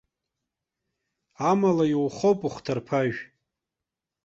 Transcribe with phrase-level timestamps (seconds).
[1.49, 3.21] Амала иухоуп ухҭыԥажә.